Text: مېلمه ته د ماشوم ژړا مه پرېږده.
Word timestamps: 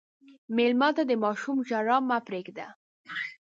مېلمه 0.55 0.89
ته 0.97 1.03
د 1.09 1.11
ماشوم 1.23 1.57
ژړا 1.69 1.97
مه 2.07 2.17
پرېږده. 2.27 2.67